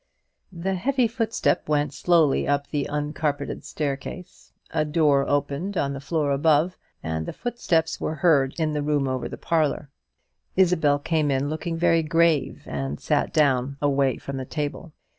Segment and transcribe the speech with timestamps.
[0.51, 6.31] The heavy footsteps went slowly up the uncarpeted staircase, a door opened on the floor
[6.31, 9.91] above, and the footsteps were heard in the room over the parlour.
[10.55, 14.91] Isabel came in, looking very grave, and sat down, away from the table.